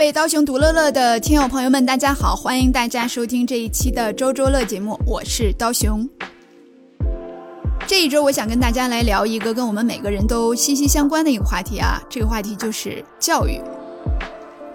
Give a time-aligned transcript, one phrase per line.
[0.00, 2.34] 位刀熊独乐乐的听友朋友们，大家好！
[2.34, 6.08] 欢迎大家收听这一期的周周乐节目，我是刀熊。
[7.86, 13.60] 这一周，我想跟大家来聊一个跟我们每个人都息息相关的一个话题啊，这个话题就是教育。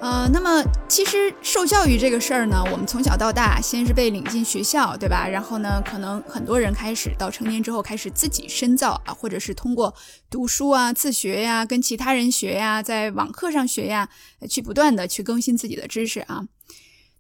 [0.06, 5.28] 呃，那么其实受教育这个事儿呢，我们从小到大，先是被领进学校，对吧？
[5.28, 9.96] 然后呢，可能很多人开始到成年之后，开始自己深造啊，或者是通过
[10.30, 14.08] 读书啊、自学呀、跟其他人学呀、在网课上学呀，
[14.48, 16.44] 去不断的去更新自己的知识啊。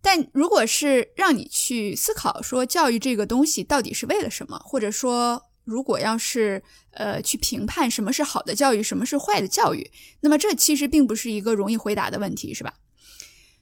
[0.04, 9.92] 但如果是让你去思考说教育这个东西到底是为了什么，或者说如果要是呃去评判什么是好的教育，什么是坏的教育，
[10.22, 12.76] 那么这其实并不是一个容易回答的问题，是吧？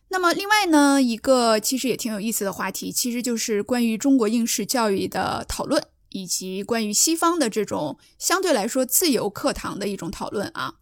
[0.10, 10.76] 那么另外呢，一个其实也挺有意思的话题，其实就是关于中国应试教育的讨论，以及关于西方的这种相对来说自由课堂的一种讨论啊。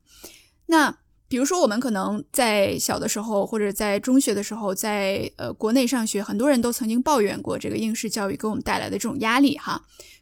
[0.65, 0.97] 那
[1.29, 9.81] 比如说，我们可能在小的时候，或者在中学的时候，在呃国内上学，很多人都曾经抱怨过这个应试教育给我们带来的这种压力哈。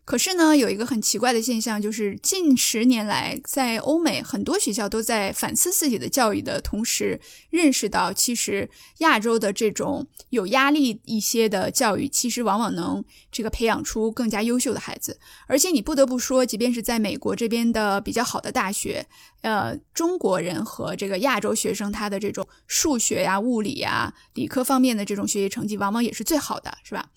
[0.09, 7.21] 可是呢，有一个很奇怪的现象，就是近十年来，在欧美很多学校都在反思自己的教育的同时，
[7.51, 8.67] 认识到其实
[9.01, 15.19] 亚洲的这种有压力一些的教育，其实往往能这个培养出更加优秀的孩子。
[15.45, 19.05] 而且你不得不说，即便是在美国这边的比较好的大学，
[19.41, 27.11] 呃，中国人和这个亚洲学生他的这种数学呀、物理呀、理科方面的这种学习成绩，往往也是最好的，是吧？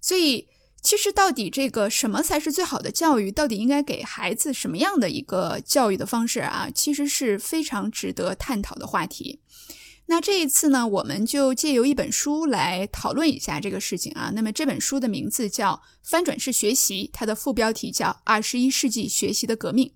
[0.00, 0.48] 所以。
[0.84, 3.32] 其实，到底这个什么才是最好的教育？
[3.32, 6.68] 到底应该给孩子什么样的一个教育的方式啊？
[6.74, 9.40] 其实是非常值得探讨的话题。
[10.04, 14.30] 那这一次呢，我们就借由一本书来讨论一下这个事情啊。
[14.34, 19.88] 那么这本书的名字叫《翻转式学习》，它的副标题叫《二十一世纪学习的革命》。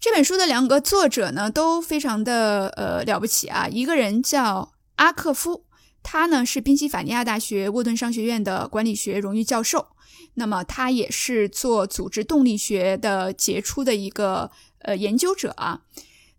[0.00, 3.68] 这本书的两个作者呢，都非常的呃了不起啊。
[3.68, 5.66] 一个人叫阿克夫，
[6.02, 9.88] 他呢是宾夕法尼亚大学沃顿商学院的管理学荣誉教授。
[10.36, 15.82] 那么他也是做组织动力学的杰出的一个呃研究者啊。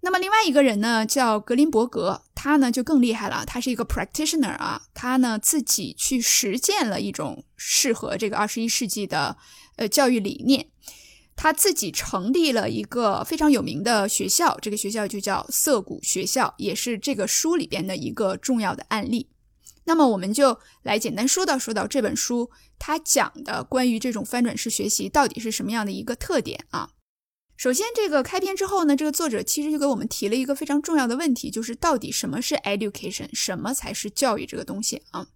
[0.01, 9.35] 那么另外一个人呢叫格林伯格，他呢就更厉害了，他是一个 practitioner 啊，他呢自己去实践了一种适合这个二十一世纪的
[9.75, 10.67] 呃教育理念，
[11.35, 19.27] 他自己成立了一个非常有名的学校，这个学校就叫涩谷学校，也是这个书里边的一个重要的案例。
[19.87, 26.89] 那么我们就来简单说道说道这本书，它讲的关于这种翻转式学习到底是什么样的一个特点啊？
[27.55, 35.27] 首先，这个开篇之后呢，这个作者其实就给我们提了一个非常重要的问题，就是到底什么是 education，什么才是教育这个东西啊？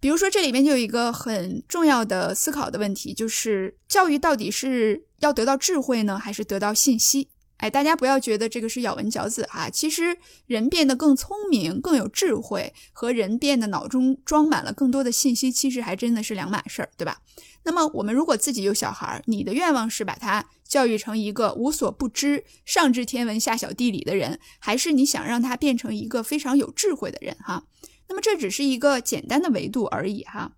[0.00, 7.28] 比如说这里面就有一个很重要的思考的问题，就是教育到底是要得到智慧呢，还是得到信息？
[7.60, 9.68] 哎，大家不要觉得这个是咬文嚼字啊！
[9.68, 10.16] 其实
[10.46, 17.20] 人变得更聪明、更有智慧，和人变得脑中装满了更多的信息，其实还真的是两码事儿，对吧？
[17.64, 27.36] 那么我们如果自己有小孩，你的愿望是把他教育成一个无所不知、上知天文下晓地理的人，还是你想让他变成一个非常有智慧的人？
[27.44, 27.64] 哈，
[28.08, 30.52] 那么这只是一个简单的维度而已，哈。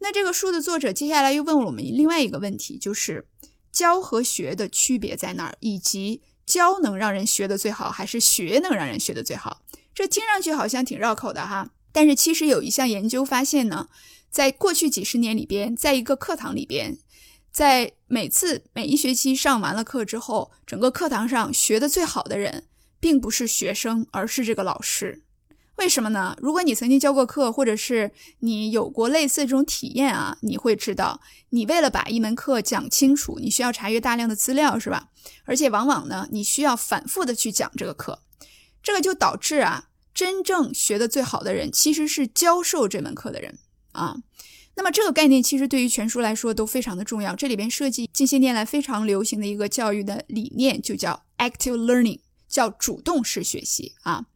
[0.00, 3.28] 那这个书的作者接下来又问我们另外一个问题，就是
[3.70, 6.22] 教和学的区别在哪儿，以及。
[6.50, 9.62] 教能让人学得最好，还是学能让人学得最好？
[9.94, 11.70] 这听上去好像挺绕口的哈。
[11.92, 13.88] 但是其实有一项研究发现呢，
[14.30, 16.98] 在过去几十年里边，在一个课堂里边，
[17.52, 22.64] 在每次每一学期上完了课之后，整个课堂上学得最好的人，
[22.98, 25.22] 并不是学生，而是这个老师。
[25.80, 26.36] 为什么呢？
[26.42, 35.08] 如果你曾经教过课，或者是你有过类似这种体验啊，你会知道，你为了把一门课讲清楚，你需要查阅大量的资料，是吧？
[35.46, 38.20] 而且往往呢，你需要反复的去讲这个课，
[38.82, 43.58] 这个就导致啊，真正学的最好的人，其实是教授这门课的人
[43.92, 44.18] 啊。
[44.74, 47.34] 那么这个概念其实对于全书来说都非常的重要。
[47.34, 54.26] 这里边涉及近些年来非常流行的一个教育的理念，就叫 active learning，叫主动式学习啊。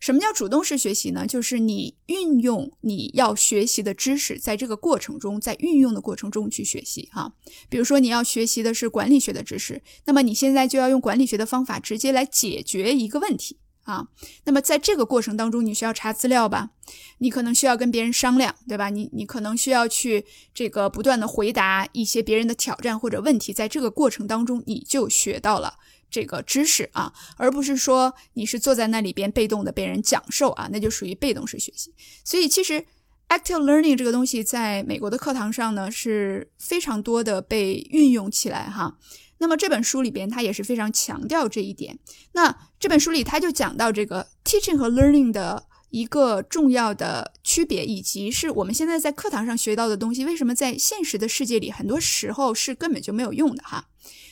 [0.00, 1.26] 什么叫主动式学习呢？
[1.26, 7.34] 就是你运用你要学习的知识，在这个过程中，在运用的过程中去学习哈。
[7.68, 14.08] 比如说你要学习的是管理学的知识，那么你现在就要用管理学的方法直接来解决一个问题啊。
[14.44, 16.70] 那么在这个过程当中，你需要查资料吧？
[17.18, 18.88] 你可能需要跟别人商量，对吧？
[18.88, 20.24] 你你可能需要去
[20.54, 25.74] 这个不断的回答一些别人的挑战或者问题，在这个过程当中，你就学到了。
[26.10, 31.94] 这个知识啊，而不是说你是坐在那里边被动的被人讲授啊，那就属于被动式学习。
[32.24, 32.84] 所以其实
[33.28, 38.98] active learning 这个东西在美国的课堂上呢是非常多的被运用起来哈。
[39.38, 41.98] 那么这本书里边它也是非常强调这一点。
[42.32, 53.88] 那这本书里他就讲到这个 teaching 和 learning 的一个重要的区别，以及是我们现在在课堂上学到的东西，为什么在现实的世界里很多时候是根本就没有用的哈。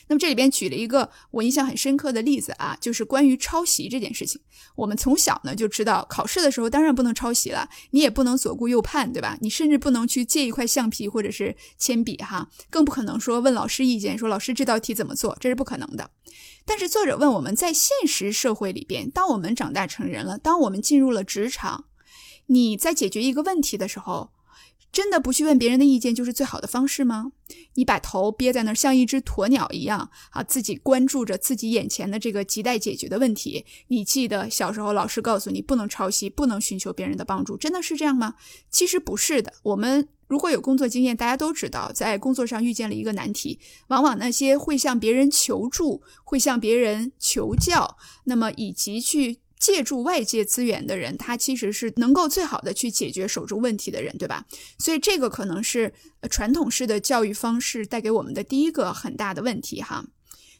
[0.09, 4.41] 那么这里边举了一个我印象很深刻的例子啊，就是关于抄袭这件事情。
[4.75, 9.37] 我们从小呢就知道，考试的时候当然不能抄袭了，你也不能左顾右盼，对吧？
[9.41, 16.09] 你甚至不能去借一块橡皮或者是铅笔哈，更不可能说问老师意见，说老师这道题怎么做，这是不可能的。
[16.65, 21.85] 但是作者问我们在现实社会里边，当我们长大成人了，当我们进入了职场，
[22.47, 24.31] 你在解决一个问题的时候。
[24.91, 27.31] 真的不去问别人的意见就是最好的方式吗？
[27.75, 33.65] 你把头憋在那儿，像一只鸵鸟一样啊，自己关注着自己眼前的这个亟待解决的问题。
[33.87, 38.33] 你记得小时候老师告诉你不能抄袭，不能寻求别人的帮助，真的是这样吗？
[38.71, 39.53] 其实不是的。
[39.61, 43.59] 我们如果有工作经验，大家都知道，在工作上遇见了一个难题，
[43.89, 49.37] 往往那些会向别人求助、会向别人求教，那么以及去。
[49.59, 54.45] 借助外界资源的人，他其实是能够最好的去解决手中问题的人，对吧？
[54.77, 55.93] 所以这个可能是
[56.29, 60.05] 传统式的教育方式带给我们的第一个很大的问题哈。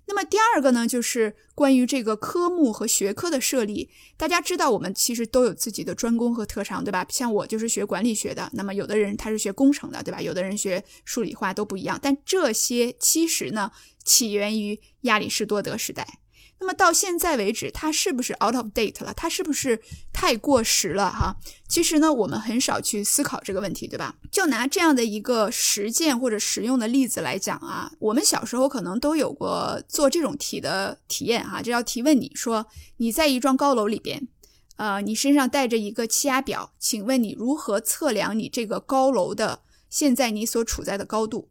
[0.05, 3.91] 那么第二个呢，就是关于这个科目和学科的设立。
[4.17, 7.05] 大家知道，我们其实都有自己的专攻和特长，对吧？
[7.09, 10.19] 像我就是学管理学的，那么有的人他是学工程的，对吧？
[10.19, 11.99] 有的人学数理化都不一样。
[12.01, 13.71] 但这些其实呢，
[14.03, 16.19] 起源于亚里士多德时代。
[16.59, 19.13] 那么到现在为止，它是不是 out of date 了？
[19.13, 21.09] 它是不是太过时了？
[21.09, 21.35] 哈，
[21.67, 24.15] 其实呢，我们很少去思考这个问题，对吧？
[24.29, 32.65] 就拿这样的一个实践或者实用的例子来讲啊，我们小时候可能都有过做这种题的体验哈，就要提问你说
[32.97, 34.27] 你在一幢高楼里边，
[34.75, 41.47] 呃，你身上带着一个气压表，请问你如何测量你这个高楼的现在你所处在的高度？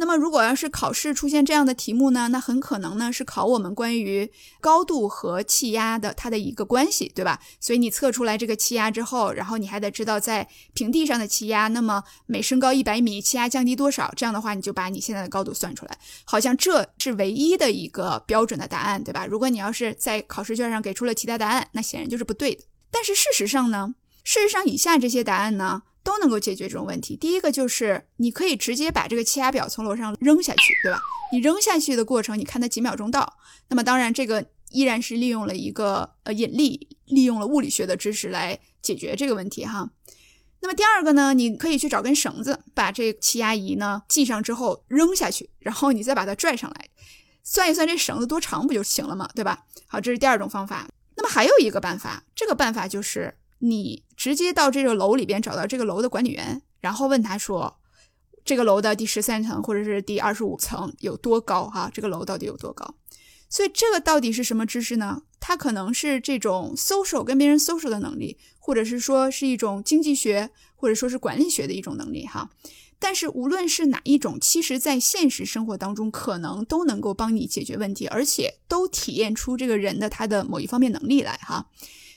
[0.00, 7.38] 那么，如果要是考试出现这样的题目呢，那很可能呢是考我们关于高度和气压的它的一个关系，对吧？
[7.60, 14.10] 所以你测出来这个气压之后，然后你还得知道在平地上的气压，那么每升高一百米，气压降低多少？
[14.16, 19.26] 这样的话，你就把你现在的高度算出来，好像这是唯一的一个标准的答案，对吧？
[19.26, 22.64] 如果你要是在考试卷上给出了其他答案，那显然就是不对的。
[22.90, 23.94] 但是事实上呢，
[24.24, 25.82] 事实上以下这些答案呢？
[26.02, 27.14] 都能够解决这种问题。
[27.14, 30.98] 第一个就是你可以直接把这个气压表从楼上扔下去，对吧？
[31.30, 33.36] 你扔下去的过程，你看它几秒钟到。
[33.68, 39.90] 那么当然，这个依然是利用了一个呃引力，利用了物理学的知识来解决这个问题哈。
[40.60, 46.88] 那么第二个呢，你可以去找根绳子，把这气压仪呢系上之后扔下去，然后你再把它拽上来，
[47.44, 49.64] 算一算这绳子多长不就行了嘛，对吧？
[49.86, 50.88] 好，这是第二种方法。
[51.14, 53.36] 那么还有一个办法，这个办法就是。
[53.60, 57.78] 你直接到这个楼里边找到这个楼的管理员，然后问他说
[58.44, 61.66] ：“这个楼的第十三层或者是第二十五层有多高？
[61.68, 62.94] 哈，这个楼到底有多高？”
[63.48, 65.22] 所以这个到底是什么知识呢？
[65.40, 72.50] 它可能是这种 social 跟别人 social 的能力，或者是说是一种经济学或者说是管理学的一种能力哈。
[73.00, 81.66] 但是无论是哪一种，其实在现实生活当中可能都能够帮你解决问题，而且都体验出这个人的他的某一方面能力来哈。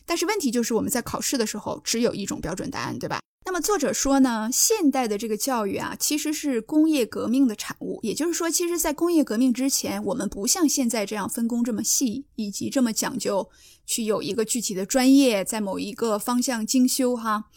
[0.06, 3.20] 但是问题就是我们在考试的时候只有一种标准答案，对吧？
[3.46, 8.00] 那么作者说呢，现代的这个教育啊，其实是工业革命的产物。
[8.02, 13.50] 也就是说，其实，在工业革命之前，我们不像现在这样分工这么细，以及这么讲究
[13.86, 17.50] 去有一个具体的专业在某一个方向精修哈。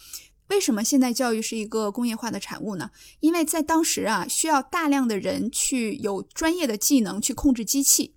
[0.49, 2.91] 为什么现代教育是一个工业化的产物呢？
[3.21, 8.16] 因为在当时啊，需要大量的人去有专业的技能去控制机器。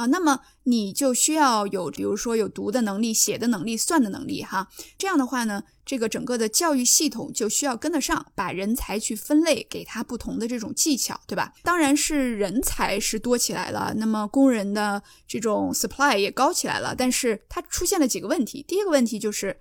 [0.00, 4.66] 啊，那么你就需要有，比如说有读的能力、写的能力、算的能力，哈，
[4.96, 11.52] 这样的话呢，这个整个的教育系统就需要跟得上，把人才去分类，给他不同的这种技巧，对吧？
[11.62, 18.64] 当然是人才是多起来了，那么工人的这种 supply 也高起来了，但是它出现了几个问题。
[18.66, 19.58] 第一个问题就是，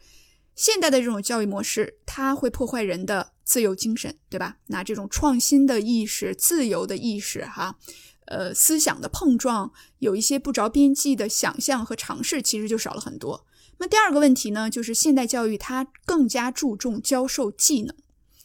[0.55, 4.55] 现代的这种教育模式，它会破坏人的自由精神，对吧？
[4.67, 7.75] 那这种创新的意识、自由的意识，哈。
[8.29, 13.43] 呃，思想的碰撞，有一些不着边际的想象和尝试，其实就少了很多。
[13.79, 17.95] 那第二个问题呢，就是现代教育它更加注重教授技能，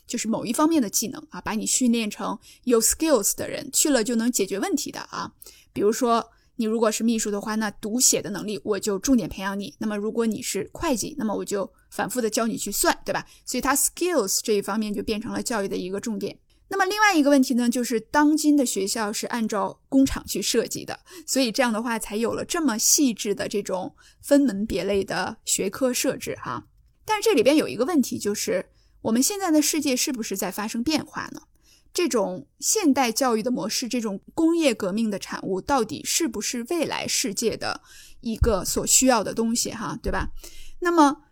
[0.07, 5.33] 就是某一方面的技能啊，把你训练成有 skills 的人，去了就能解决问题的啊。
[5.75, 13.27] 比如说，你如果是秘书的话，那读写的能力我就重点培养你；那么如果你是会计，那么我就反复的教你去算，对吧？
[13.45, 16.39] 所以它 skills 这一方面就变成了教育的一个重点。
[16.69, 26.67] 那么另外一个问题呢，就是当今的学校是按照工厂去设计的，所以这样的话才有了这么细致的这种分门别类的学科设置哈。
[27.05, 28.71] 但是这里边有一个问题，就是
[29.03, 31.43] 我们现在的世界是不是在发生变化呢？
[31.93, 37.83] 这种现代教育的模式，这种工业革命的产物，到底是不是未来世界的
[38.21, 39.99] 一个所需要的东西哈？
[40.03, 40.31] 对吧？
[40.81, 41.24] 那么。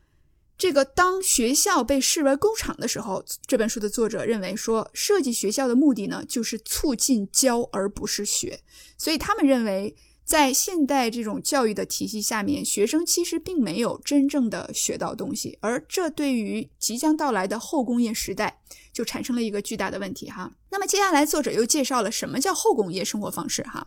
[0.62, 8.60] 这个当学校被视为工厂的时候，这本书的作者认为说，设计学校的目的呢，就是促进教而不是学。
[8.96, 18.60] 所以他们认为，在现代这种教育的体系下面，学生其实并没有真正的学到东西，而这对于即将到来的后工业时代
[18.92, 20.52] 就产生了一个巨大的问题哈。
[20.70, 23.84] 那么接下来作者又介绍了什么叫后工业生活方式哈。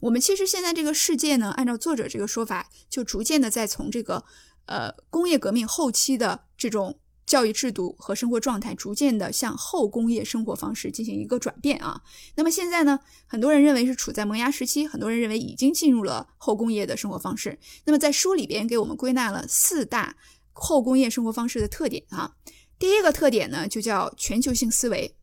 [0.00, 4.24] 我们其实现在这个世界呢，按照作者这个说法，就逐渐的在从这个。
[4.66, 12.00] 呃，工业革命后期的这种教育制度和生活状态，逐渐的向后工业生活方式进行一个转变啊。
[12.36, 17.58] 那么现在呢，很多人认为是处在萌芽时期，很多人认为已经进入了后工业的生活方式。
[17.84, 20.16] 那么在书里边给我们归纳了四大
[20.52, 22.36] 后工业生活方式的特点啊。
[22.78, 25.16] 第一个特点呢，就叫全球性思维，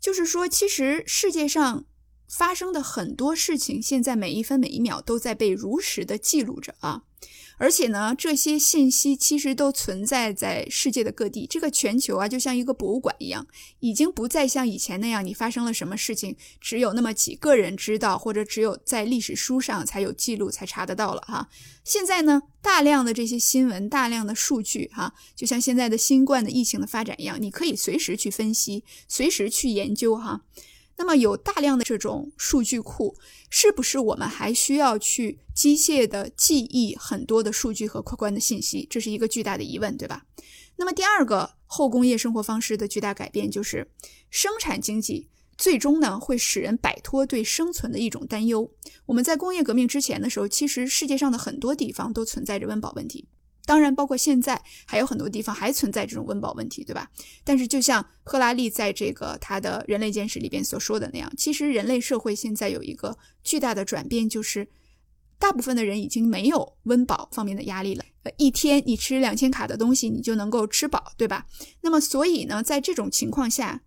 [0.00, 1.84] 就是说，其实世界上
[2.28, 7.02] 发生的很多事情，现在每一分每一秒都在被如实的记录着啊。
[7.56, 11.46] 而且呢，这些信息其实都存在在世界的各地。
[11.46, 13.46] 这个全球啊，就像一个博物馆一样，
[13.80, 21.48] 已经不再像以前那样，你发生了什么事情，只有那么几个人知道，或者只有在历史书上才有记录，才查得到了哈。
[21.84, 30.42] 现在呢，大量的这些新闻，大量的数据哈，就像现在的新冠的疫情的发展一样，你可以随时去分析，随时去研究哈。
[30.96, 33.16] 那么有大量的这种数据库，
[33.50, 38.86] 是不是我们还需要去机械的记忆很多的数据和客观的信息？
[38.88, 40.24] 这是一个巨大的疑问，对吧？
[40.76, 43.90] 那么第二个后工业生活方式的巨大改变就是，
[44.30, 48.70] 生产经济最终呢会使人摆脱对生存的一种担忧。
[49.06, 53.28] 我们在工业革命之前的时候，其实世界上的很多地方都存在着温饱问题。
[53.66, 57.10] 当然，包括现在还有很多地方还存在这种温饱问题，对吧？
[57.44, 64.68] 但是，就像赫拉利在这个他的《人类简史》里边所说的那样，其实人类社会现在有一个巨大的转变，就是
[65.38, 68.04] 大部分的人已经没有温饱方面的压力了。
[68.24, 71.46] 呃，一天你吃两千卡的东西，你就能够吃饱，对吧？
[71.80, 73.80] 那么，所以呢，在这种情况下，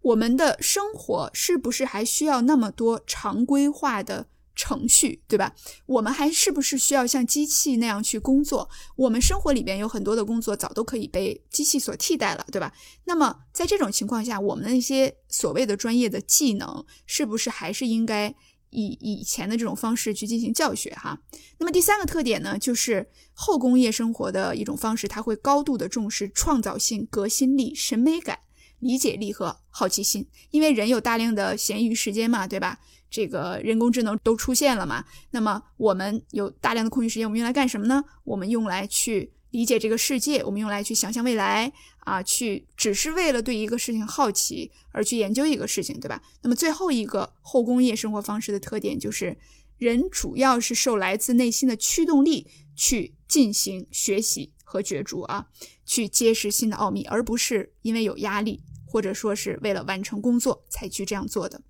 [0.00, 4.28] 我们的生活是不是还需要那么多常规化的？
[4.54, 5.54] 程序对吧？
[5.86, 8.68] 我们还是不是需要像机器那样去工作？
[8.96, 12.72] 我们生活里边有很多的工作早都可以被机器所替代了，对吧？
[13.04, 18.34] 那么在这种情况下，我们的那些所谓的专业的技能，是不是还是应该
[18.70, 20.90] 以以前的这种方式去进行教学？
[20.90, 21.18] 哈。
[21.58, 28.38] 那么第三个特点呢，就是后工业生活的一种方式，它会高度的重视创造性、革新力、审美感、
[28.78, 32.78] 理解力和好奇心，因为人有大量的闲余时间嘛，对吧？
[33.12, 35.04] 这个人工智能都出现了嘛？
[35.30, 38.02] 那么我们有大量的空余时间，我们用来干什么呢？
[38.24, 46.22] 我们用来去理解这个世界，我们用来去想象未来啊，去只是为了对一个事情好奇而去研究一个事情，对吧？
[46.40, 49.36] 那么最后一个后工业生活方式的特点就是，
[49.76, 55.48] 人主要是受来自内心的驱动力去进行学习和角逐啊，
[55.84, 61.60] 去揭示新的奥秘，而不是因为有压力或者说是为了完成工作才去这样做的。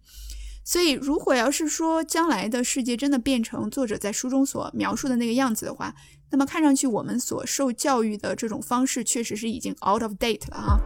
[0.65, 5.95] 所以，如果要是说将来的世界真的变成作者在书中所描述的那个样子的话，
[6.31, 10.81] 那么看上去我们所受教育的这种方式确实是已经 out of date 了哈。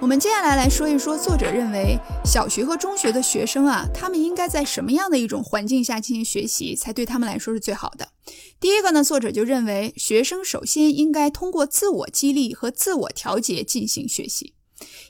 [0.00, 8.08] 我们接下来来说一说，作者认为小学和中学的学生啊，他们应该在什么样的一种环境下进行学习，才对他们来说是最好的？
[8.60, 14.54] 第一个呢，作者就认为学生首先应该通过自我激励和自我调节进行学习。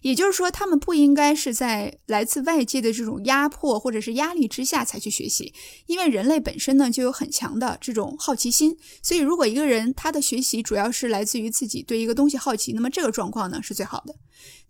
[0.02, 5.52] 也就是说，他们不应该是在来自外界的这种压迫或者是压力之下才去学习，
[5.86, 8.76] 因为人类本身呢就有很强的这种好奇心。
[9.02, 14.14] 所以，如果一个人他的学习主要是来自于自己对一个东西好奇，那么这个状况呢是最好的。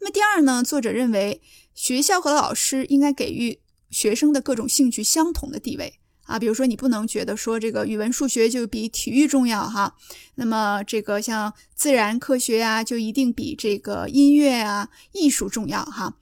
[0.01, 1.41] 那么第二呢，作者认为
[1.75, 6.01] 学校和老师应该给予学生的各种兴趣相同的地位。
[6.29, 9.95] 啊，比如说你不能觉得说这个语文、数学就比体育重要哈，
[10.35, 16.13] 那么这个像自然科学呀，就一定比这个音乐啊、艺术重要哈。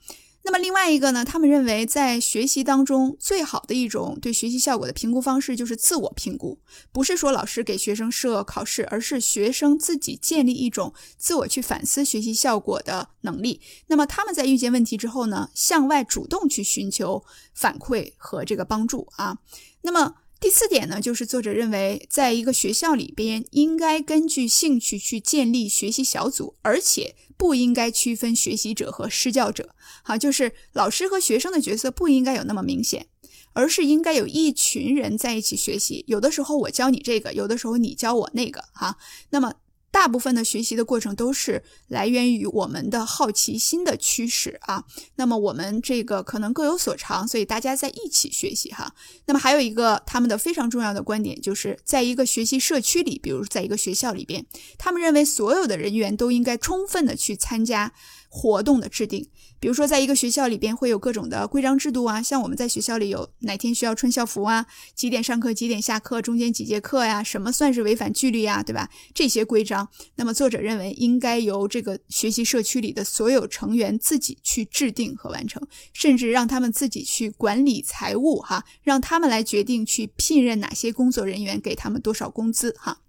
[0.47, 6.57] 那么另外一个呢，他们认为在学习当中最好的一种对学习效果的评估方式就是自我评估，
[6.93, 13.59] 不是说老师给学生设考试，而是学生自己建立一种自我去反思学习效果的能力。
[13.87, 19.39] 那么他们在遇见问题之后呢，向外主动去寻求反馈和这个帮助啊。
[19.81, 27.15] 那么第四点呢，就是作者认为，在一个学校里边，应该根据兴趣去建立学习小组，而且。
[27.39, 33.05] 不应该区分学习者和施教者，哈，就是老师和学生的角色不应该有那么明显，
[33.53, 36.03] 而是应该有一群人在一起学习。
[36.07, 38.97] 有的时候我教你这个，有的时候你教我那个，哈。
[39.29, 39.53] 那么
[39.91, 44.83] 大部分的学习的过程都是来源于我们的好奇心的驱使啊。
[45.15, 48.93] 那么我们这个可能各有所长，所以大家在一起学习哈。
[49.25, 54.45] 那么还有一个他们的非常重要的观点，就是在一个学习社区里，比如在一个学校里边，
[54.77, 57.93] 他们认为所有的人员都应该充分的去参加。
[58.29, 59.25] 活动的制定，
[59.57, 68.89] 比如说在一个学校里边会有各种的规章制度啊，像我们在学校里有哪天需要穿校服啊，几点上课，几点下课，中间几节课呀，什么算是违反纪律呀，对吧？
[69.15, 69.76] 这些规章，
[70.15, 83.01] 那么作者认为应该由这个学习社区里的所有成员自己去制定和完成，甚至让他们自己去管理财务哈，让他们来决定去聘任哪些工作人员，给他们多少工资哈。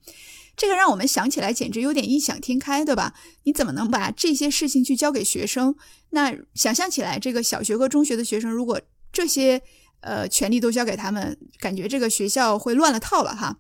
[0.56, 3.14] 这个让我们想起来简直有点异想天开，对吧？
[3.44, 5.76] 你怎么能把这些事情去交给学生？
[6.10, 8.80] 那想象起来，这个小学和中学的学生，如果
[9.12, 9.62] 这些
[10.00, 13.58] 呃权利都交给他们，感觉这个学校会乱了套了哈。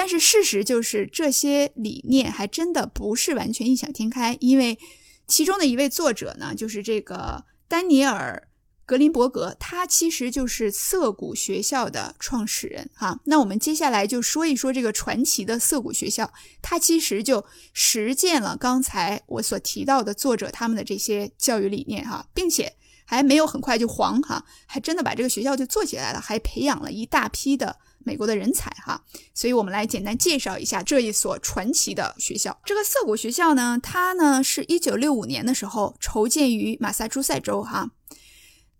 [0.00, 4.78] 但是事实就是，这些理念还真的不是完全异想天开，因为
[5.26, 8.48] 其中的一位作者呢，就是这个丹尼尔。
[8.86, 13.20] 格林伯格，他其实就是涩谷学校的创始人哈。
[13.26, 22.72] 那我们接下来就说一说这个传奇的涩谷学校，它其实就实践了刚才我所提到的作者他们的这些教育理念哈，并且
[23.04, 29.02] 还没有很快就黄哈，还真的把这个学校就做起来了，还培养了一大批的美国的人才哈。
[29.34, 32.60] 所以我们来简单介绍一下这一所传奇的学校。
[32.64, 37.90] 这个涩谷学校呢，它呢是一九六五年的时候筹建于马萨诸塞州哈。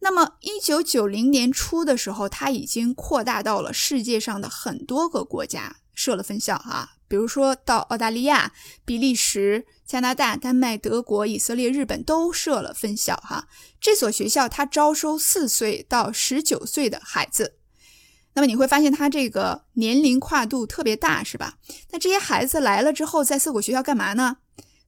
[0.03, 8.55] 那么，一九九零年初的时候，它已经扩大到了世界上的很多个国家设了分校哈，比如说到澳大利亚、
[8.87, 13.47] 比利时、加拿大、丹麦、德国、以色列、日本都设了分校哈。
[13.79, 17.57] 这所学校它招收四岁到十九岁的孩子，
[18.35, 21.59] 那么你会发现他这个年龄跨度特别大，是吧？
[21.91, 24.37] 那这些孩子来了之后，在涩谷学校干嘛呢？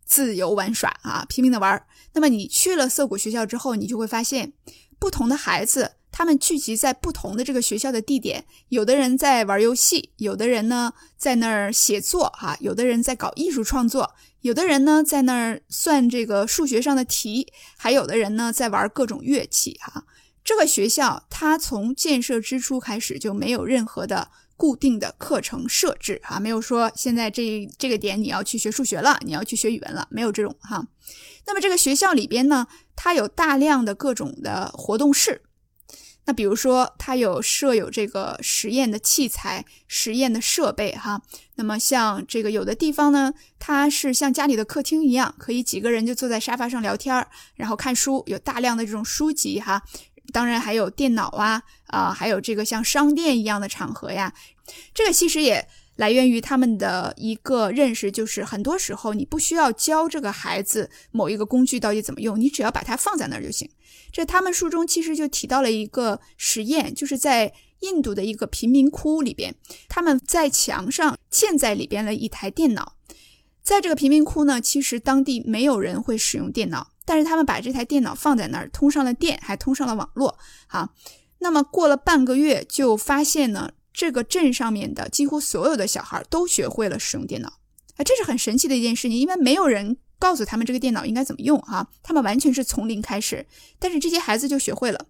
[0.04, 1.84] 自由玩耍啊，拼命的玩。
[2.12, 4.52] 那么你去了涩谷学校之后，你就会发现。
[4.98, 20.04] 不同的孩子，他们聚集在不同的这个学校的地点，有的人在玩游戏，有的人呢在那儿写作，哈，有的人在搞艺术创作，有的人呢在那儿算这个数学上的题，还有的人呢在玩各种乐器，哈。
[20.44, 30.86] 这个学校它从建设之初开始就没有任何的固定的课程设置，哈，没有说现在这这个点你要去学数学了，你要去学语文了，没有这种哈。
[31.46, 32.66] 那么这个学校里边呢？
[32.94, 35.42] 它有大量的各种的活动室，
[36.26, 41.22] 那比如说它有设有这个实验的器材、实验的设备哈。
[41.56, 49.82] 那么像这个有的地方呢，它是像家里的客厅一样，可以几个人就坐在沙发上聊天儿然后看书，有大量的这种书籍哈。
[50.32, 54.34] 当然还有电脑啊啊，还有这个像商店一样的场合呀。
[54.92, 55.66] 这个其实也。
[55.96, 63.70] 来源于他们的一个认识，就是很多时候你不需要教这个孩子某一个工具到底怎么用，你只要把它放在那儿就行。
[64.10, 69.54] 这他们书中其实就提到了一个实验，就是在印度的一个贫民窟里边，
[69.86, 72.96] 他们在墙上嵌在里边了一台电脑。
[73.62, 80.38] 在这个贫民窟呢，其实当地没有人会使用电脑，但是他们把这台电脑放在那儿，通上了电，还通上了网络。
[80.66, 80.90] 哈，
[81.38, 83.72] 那么过了半个月，就发现呢。
[83.94, 87.48] 这个镇上面的几乎所有的小孩都学会了使用电脑，
[87.96, 93.46] 啊，这是很神奇的一件事情，因为没有人告诉他们这个电脑应该怎么用哈，他们完全是从零开始，
[93.78, 95.04] 但是这些孩子就学会了。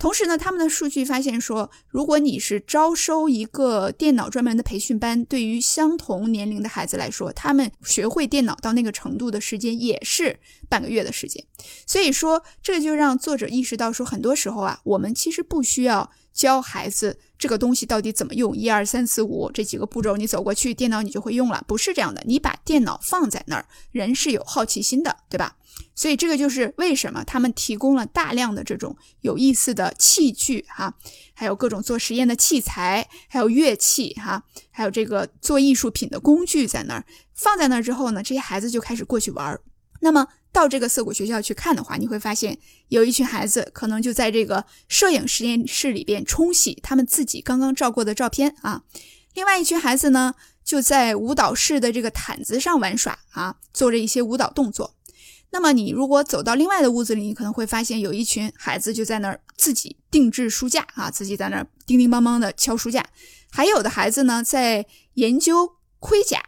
[0.00, 11.44] 同时呢，他们的数据发现说，如果你是招收一个电脑专门的培训班，对于相同年龄的孩子来说，他们学会电脑到那个程度的时间也是半个月的时间。
[11.86, 16.10] 所以说，这就让作者意识到说，很多时候啊，我们其实不需要。
[16.32, 22.22] 教孩子这个东西到底怎么用，一二三四五这几个步骤，你走过去，电脑你就会用了，不是这样的。
[22.24, 25.56] 你把电脑放在那儿，人是有好奇心的，对吧？
[25.94, 30.94] 所以这个就是为什么他们提供了大量的这种有意思的器具哈，
[31.34, 37.04] 还有各种做实验的器材，还有乐器哈，还有这个做艺术品的工具在那儿
[37.34, 39.60] 放在那儿之后呢，这些孩子就开始过去玩儿。
[40.00, 40.26] 那么。
[40.52, 48.82] 到这个涩谷学校去看的话，你会发现有一群孩子可能就在这个摄影实验室里边冲洗他们自己刚刚照过的照片啊。
[49.34, 54.96] 另外一群孩子呢，就在舞蹈室的这个毯子上玩耍啊，做着一些舞蹈动作。
[55.52, 63.04] 那么你如果走到另外的屋子里，你可能会发现有一群孩子就在那儿自己定制书架啊，自己在那儿叮叮当当的敲书架。
[63.50, 66.42] 还有的孩子呢，在研究盔甲。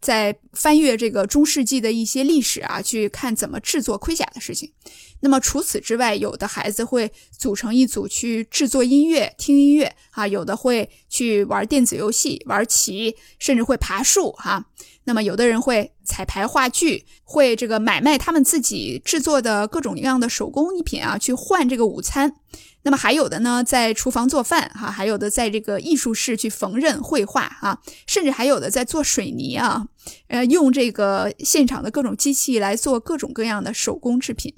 [0.00, 4.72] 在翻阅这个中世纪的一些历史啊，去看怎么制作盔甲的事情。
[5.20, 14.66] 那么除此之外，有的孩子会组成一组去制作音乐、听音乐啊，有的会去玩电子游戏、玩棋，甚至会爬树哈。
[15.04, 22.36] 那么有的人会彩排话剧，会这个买卖他们自己制作的各种各样的手工艺品啊，去换这个午餐。
[22.84, 29.86] 那么还有的呢，在厨房做饭哈，还有的在这个艺术室去缝纫、绘画啊，甚至还有的在做水泥啊，
[30.28, 34.54] 呃，用这个现场的各种机器来做各种各样的手工制品。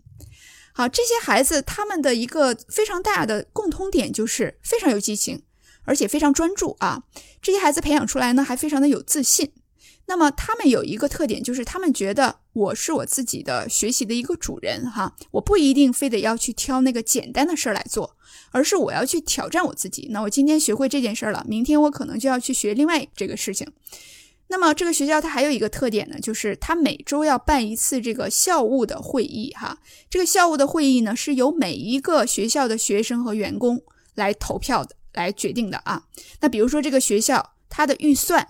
[0.73, 5.43] 好，这些孩子他们的一个非常大的共通点就是非常有激情，
[5.85, 7.03] 而且非常专注啊。
[7.43, 9.53] 这些孩子培养出来呢，还非常的有自信。
[10.07, 18.15] 那么他们有一个特点，就是他们觉得我是我自己的学习的一个主人哈，我不一定非得要去挑那个简单的事儿来做，
[18.51, 20.09] 而是我要去挑战我自己。
[20.11, 23.67] 那我今天学会这件事儿了，明天我可能就要去学另外这个事情。
[24.49, 29.79] 那么这个学校它还有一个特点呢，就是它每周要办一次这个校务的会议哈。
[30.11, 33.83] 这个校务的会议呢，是由每一个学校的学生和员工
[34.15, 36.05] 来投票的，来决定的啊。
[36.43, 38.49] 那比如说这个学校它的预算。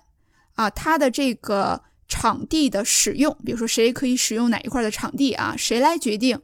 [0.54, 5.54] 啊，它的这个场地的使用，比如说谁可以使用哪一块的场地啊？
[5.56, 6.38] 谁来决定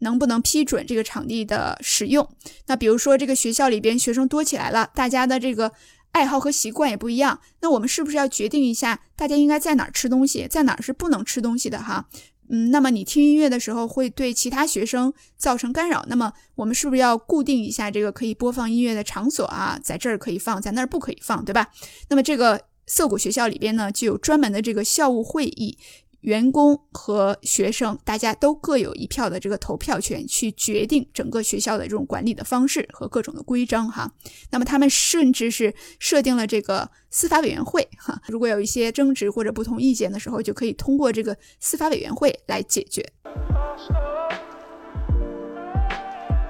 [0.00, 2.28] 能不能批准这个场地的使用？
[2.66, 5.72] 那比如说这个学校里边学生多起来了，大家的这个
[6.12, 12.06] 爱好和习惯也不一样，那我们是不是要决定一下，大家应该在哪儿吃东西，在哪儿是不能吃东西的哈？
[12.50, 19.80] 嗯，那么你听音乐的时候会对其他学生造成干扰，那么我们是不是要固定一下这个可以播放音乐的场所啊？
[19.82, 21.68] 在这儿可以放，在那儿不可以放，对吧？
[22.10, 22.60] 那么这个。
[22.86, 25.78] 涩谷学校里边呢，就有专门的这个校务会议，
[26.20, 34.10] 员工和学生大家都各有一票的这个投票权，去决定整个学校的这种管理的方式和各种的规章哈。
[34.50, 43.06] 那么他们甚至是设定了这个司法委员会哈，如果有一些争执或者不同意见的时候，就可以通过这个司法委员会来解决。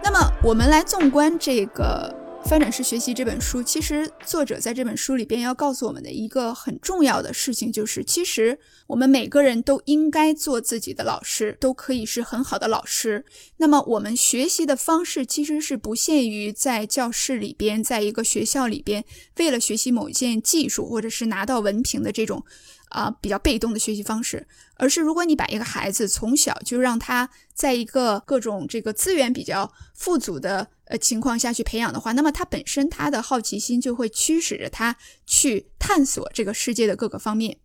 [0.02, 2.23] 那么我们来纵观这个。
[2.46, 13.24] 翻转式学习这本书，其实作者在这本书里边要告诉我们的一个很重要的事情，就是其实我们每个人都应该做自己的老师，都可以是很好的老师。
[13.56, 19.04] 那么我们学习的方式其实是不限于在教室里边，在一个学校里边，
[19.38, 22.44] 为了学习某一件技术或者是拿到文凭的这种。
[22.90, 37.58] 啊，比较被动的学习方式，而是如果你把一个孩子从小就让他在一个各种这个资源比较富足的呃情况下去培养的话，那么他本身他的好奇心就会驱使着他去探索这个世界的各个方面。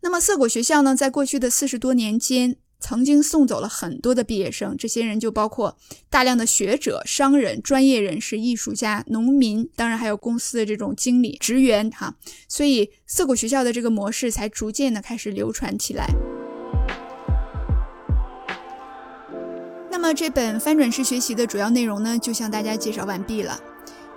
[0.00, 2.56] 那么涩谷学校呢，在过去的四十多年间。
[2.78, 5.78] 曾经送走了很多的毕业生，这些人就包括
[6.10, 12.14] 大量的学者、商人、专业人士、艺术家、农民，当然还有公司的这种经理、职员，哈。
[12.46, 16.06] 所以涩谷学校的这个模式才逐渐的开始流传起来。
[20.06, 23.60] 么这本翻转式学习的主要内容呢，就向大家介绍完毕了。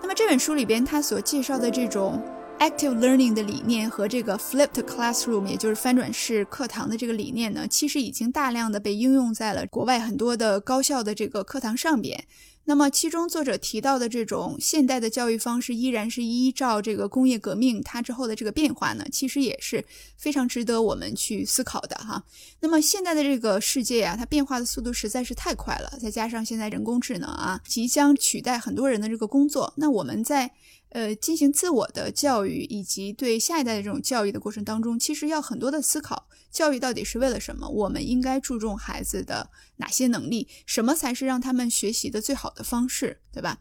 [0.02, 2.22] 那么这本书里边它所介绍的这种。
[2.60, 12.26] Active learning 的理念和这个 flipped classroom，也就是翻转式课堂的这个理念呢，其实已经大量的被应用在了国外很多的高校的这个课堂上边。
[12.70, 19.84] 那么，其中作者提到的这种现代的教育方式，依然是依照这个工业革命它之后的这个变化呢，其实也是
[20.18, 22.24] 非常值得我们去思考的哈。
[22.60, 30.52] 那么，现在的这个世界啊，它变化的速度实在是太快了，再加上现在人工智能啊，即将取代很多人的这个工作，那我们在
[30.90, 36.28] 呃进行自我的教育以及对下一代的这种教育的过程当中，其实要很多的思考。
[36.52, 37.68] 教育到底是为了什么？
[37.68, 40.48] 我们应该注重孩子的哪些能力？
[40.66, 43.60] 什么才是让他们学习的最好的方式，对吧？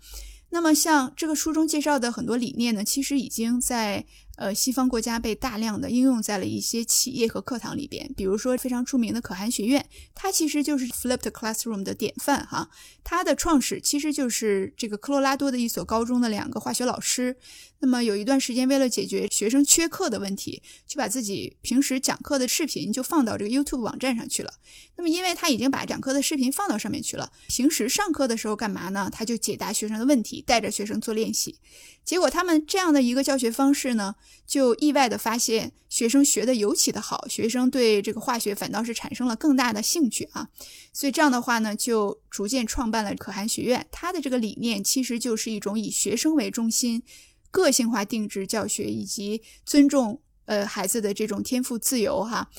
[0.51, 4.07] 那么像这个书中介绍的很多理念呢，其实已经在。
[4.39, 12.71] 呃，西方国家被大量的应用在了一些企业和课堂里边，比如说非常著名的可汗学院，它其实就是 flipped classroom 的典范哈。
[13.03, 17.37] 它的创始其实就是这个科罗拉多的一所高中的两个化学老师。
[17.81, 24.53] 那么有一段时间，为了解决学生缺课的问题，就把自己平时讲课的视频就放到这个 YouTube 网站上去了。
[24.97, 29.09] 那么因为他已经把讲课的视频放到上面去了，平时上课的时候干嘛呢？
[29.13, 31.59] 他就解答学生的问题，带着学生做练习。
[32.05, 34.17] 结果他们这样的一个教学方式呢？
[34.45, 40.49] 就意外的发现，学生学的尤其的好，学生对这个化学反倒是产生了更大的兴趣啊。
[40.93, 43.87] 所以这样的话呢，就逐渐创办了可汗学院。
[43.93, 47.03] 他的这个理念其实就是一种以学生为中心、
[47.51, 52.51] 个性化定制教学以及尊重呃孩子的这种天赋自由哈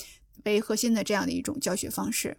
[0.44, 2.36] 为核心的这样的一种教学方式。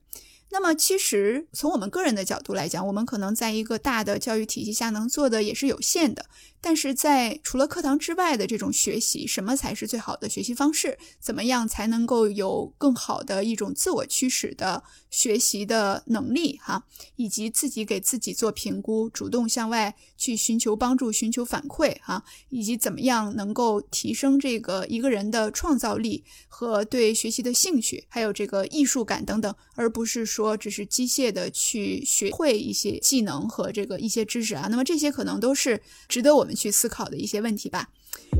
[0.51, 6.25] 那么，其实从我们个人的角度来讲，我们可能在一个大的教育体系下能做的也是有限的。
[6.63, 10.99] 但是在除了课堂之外的这种学习，什么才是最好的学习方式？
[11.19, 16.59] 怎么样才能够有更好的一种自我驱使的学习的能力？
[16.61, 16.83] 哈，
[17.15, 34.67] 以及自己给自己做评估，主动向外去寻求帮助、寻求反馈，哈，以及怎么样能够提升这个一个人的创造力和对学习的兴趣，还有这个艺术感等等，而不是说说只是机械的去学会一些技能和这个一些知识啊。
[34.69, 36.55] 那么这些可能都是值得我们。
[36.61, 37.87] 去思考的一些问题吧。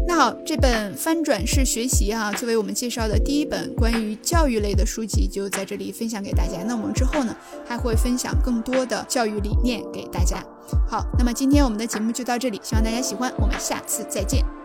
[0.08, 6.62] 那好，这本翻转式学习啊，作为我们介绍的第一本关于教育类的书籍，就在这里分享给大家。
[6.68, 7.36] 那我们之后呢，
[7.66, 10.44] 还会分享更多的教育理念给大家。
[10.88, 14.61] 好，那么今天我们的节目就到这里，希望大家喜欢，我们下次再见。